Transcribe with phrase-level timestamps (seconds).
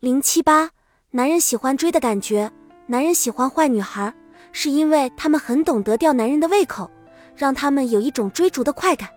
[0.00, 0.70] 零七八，
[1.10, 2.50] 男人喜欢追的感觉。
[2.86, 4.10] 男人喜欢坏女孩，
[4.50, 6.90] 是因为他们很懂得吊男人的胃口，
[7.36, 9.10] 让他们有一种追逐的快感。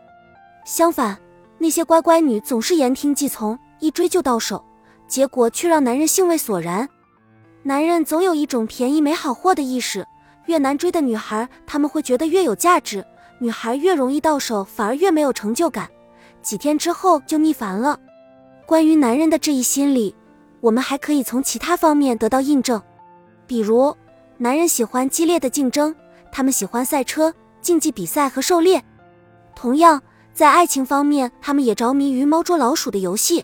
[0.66, 1.18] 相反，
[1.58, 4.62] 那些乖乖女总是言听计从，一追就到手，
[5.08, 6.90] 结果却让男人兴味索然。
[7.62, 10.06] 男人总有一种便宜没好货的意识，
[10.48, 13.02] 越难追的女孩，他们会觉得越有价值。
[13.40, 15.90] 女孩越容易到手，反而越没有成就感，
[16.42, 17.98] 几天之后就腻烦了。
[18.66, 20.14] 关于男人的这一心理，
[20.64, 22.82] 我们还可以从其他方面得到印证。
[23.46, 23.94] 比如，
[24.38, 25.94] 男人喜欢激烈的竞争，
[26.32, 28.82] 他们喜欢赛车、竞技比赛和狩猎。
[29.54, 30.02] 同样，
[30.34, 33.44] 在爱情方面，他们也着迷于猫捉老鼠的游戏。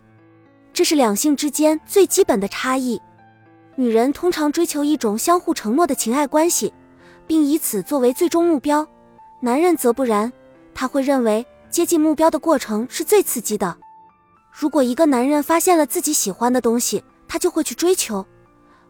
[0.71, 3.01] 这是两性之间最基本的差异。
[3.75, 6.73] 女人通常追求一种相互承诺的情爱关系，
[7.27, 8.85] 并以此作为最终目标；
[9.41, 10.31] 男人则不然，
[10.73, 13.75] 他会认为接近目标的过程是最刺激的。
[14.51, 18.25] 如果一个男人发现了自己喜欢的东西，他就会去追求。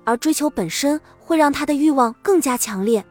[0.05, 3.05] 而追求本身会让他的欲望更加强烈，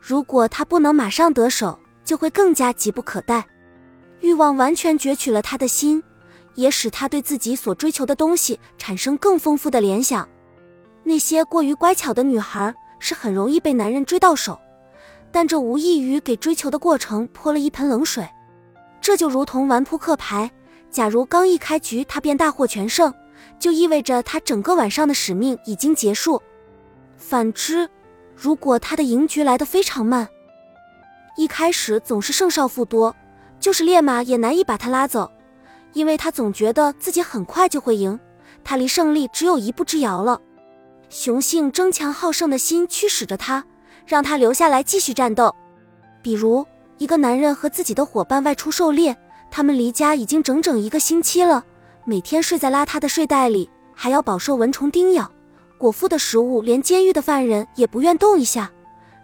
[0.00, 3.44] 如果他不能马上得手，就会更加急不可待。
[4.20, 6.00] 欲望完全攫取了他的心，
[6.54, 10.28] 也使他对自己所追求的东西产生更丰富的联想。
[11.02, 14.60] 那些过于乖巧的女孩是很容易被男人追到手，
[15.32, 18.28] 但这无异于给追求的过程泼了一盆冷水。
[19.00, 20.50] 这就如同玩扑克牌，
[20.90, 23.12] 假如刚一开局他便大获全胜。
[23.58, 26.42] 就意味着他整个晚上的使命已经结束。
[27.16, 27.88] 反之，
[28.34, 30.28] 如果他的赢局来得非常慢，
[31.36, 33.14] 一开始总是胜少负多，
[33.58, 35.30] 就是烈马也难以把他拉走，
[35.92, 38.18] 因为他总觉得自己很快就会赢，
[38.62, 40.40] 他离胜利只有一步之遥了。
[41.08, 43.64] 雄性争强好胜的心驱使着他，
[44.06, 45.54] 让他留下来继续战斗。
[46.22, 46.66] 比如，
[46.98, 49.16] 一个男人和自己的伙伴外出狩猎，
[49.50, 51.64] 他们离家已经整整一个星期了。
[52.08, 55.30] 每天睡在邋遢的睡袋里，还要饱受蚊虫叮咬，
[55.76, 58.72] 果腹的食物连监狱的犯人也不愿动一下。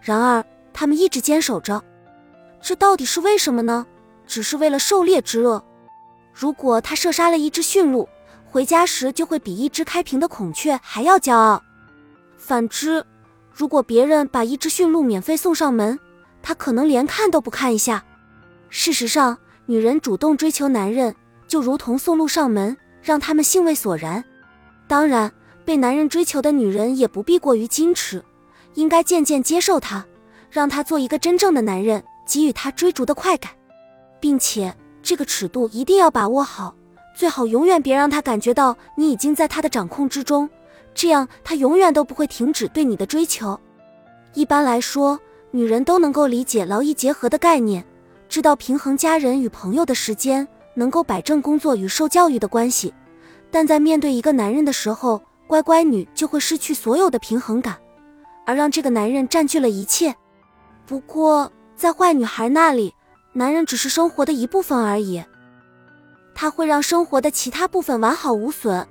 [0.03, 1.83] 然而，他们一直坚守着，
[2.61, 3.87] 这到底是为什么呢？
[4.27, 5.65] 只是为了狩猎之乐。
[6.35, 8.07] 如果他射杀了一只驯鹿，
[8.45, 11.63] 回家时就会比一只开屏的孔雀还要骄傲。
[12.37, 13.03] 反之，
[13.51, 15.99] 如果别人把一只驯鹿免费送上门，
[16.43, 18.05] 他可能连看都不看一下。
[18.69, 21.17] 事实上，女人主动追求男人。
[21.55, 24.25] 就如同送路上门，让他们兴味索然。
[24.89, 25.31] 当然，
[25.65, 28.21] 被男人追求的女人也不必过于矜持，
[28.75, 30.05] 应该渐渐接受他，
[30.51, 33.53] 让他做一个真正的男人，给予他追逐的快感，
[34.19, 36.75] 并且这个尺度一定要把握好，
[37.15, 40.51] 最好永远别让他感觉到你已经在他的掌控之中，
[40.93, 43.57] 这样他永远都不会停止对你的追求。
[44.33, 45.21] 一般来说，
[45.53, 47.85] 女人都能够理解劳逸结合的概念，
[48.29, 50.49] 知道平衡家人与朋友的时间。
[50.75, 52.93] 能够摆正工作与受教育的关系，
[53.51, 57.77] 但在面对一个男人的时候，乖乖女就会失去所有的平衡感，
[58.45, 60.15] 而让这个男人占据了一切。
[60.87, 62.95] 不过，在坏女孩那里，
[63.33, 65.23] 男人只是生活的一部分而已，
[66.35, 68.87] 他会让生活的其他部分完好无损。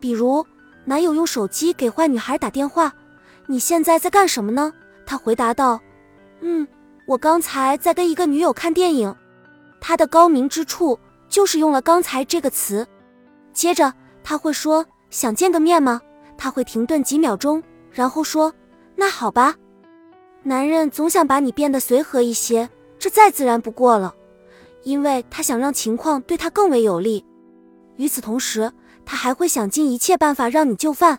[0.00, 0.44] 比如，
[0.84, 2.92] 男友用手机给坏女孩打电话
[3.46, 4.72] ：“你现在在干什么呢？”
[5.06, 5.80] 他回答道
[6.42, 6.66] ：“嗯，
[7.06, 9.14] 我刚才在跟一个女友看电影。”
[9.80, 10.98] 他的高明之处。
[11.32, 12.86] 就是用了刚才这个词，
[13.54, 13.90] 接着
[14.22, 15.98] 他会说想见个面吗？
[16.36, 18.52] 他会停顿几秒钟，然后说
[18.94, 19.56] 那好吧。
[20.42, 24.14] 男人总想把你变得随和一些，这再自然不过了，
[24.82, 27.24] 因为他想让情况对他更为有利。
[27.96, 28.70] 与此同时，
[29.06, 31.18] 他还会想尽一切办法让你就范，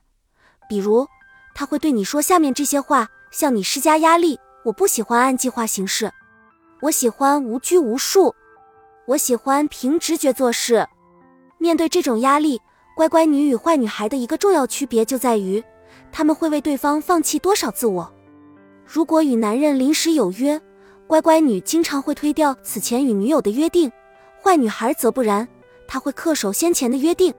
[0.69, 1.07] 比如
[1.55, 6.11] 他会对你说下面这些话，向你施加压力：我不喜欢按计划行事，
[6.81, 8.35] 我喜欢无拘无束。
[9.05, 10.87] 我喜欢凭直觉做事。
[11.57, 12.61] 面对这种压力，
[12.95, 15.63] 乖乖女与坏女孩的一个重要区别就在于，
[16.11, 18.11] 他们会为对方放弃多少自我。
[18.85, 20.59] 如果与男人临时有约，
[21.07, 23.91] 乖乖女经常会推掉此前与女友的约定，
[24.41, 25.47] 坏女孩则不然，
[25.87, 27.33] 她会恪守先前的约定。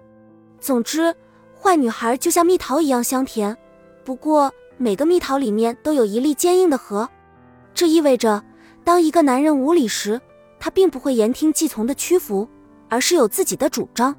[0.60, 1.14] 总之，
[1.58, 3.56] 坏女孩就像蜜桃一样香甜，
[4.04, 7.08] 不过每个蜜桃里面都有一粒坚硬的核。
[7.74, 8.42] 这意味着，
[8.84, 10.20] 当一个男人无理时，
[10.64, 12.48] 他并不会言听计从的屈服，
[12.88, 14.16] 而是有自己的主张，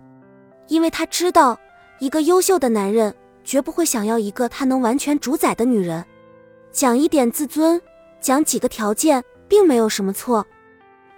[0.67, 1.59] 因为他知道，
[1.97, 3.11] 一个优秀的男人
[3.43, 6.05] 绝不会想要一个他能完全主宰的女人。
[6.71, 7.81] 讲一点自尊，
[8.21, 10.45] 讲几个条件，并没有什么错。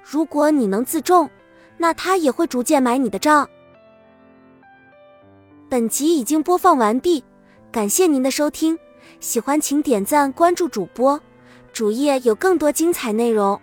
[0.01, 1.30] 如果你能自重，
[1.75, 3.50] 那他也会逐渐买你的账。
[5.68, 7.21] 本集已经播放完毕，
[7.69, 8.80] 感谢您的收听，
[9.19, 11.19] 喜欢请点赞关注主播，
[11.73, 13.59] 主页有更多精彩内容。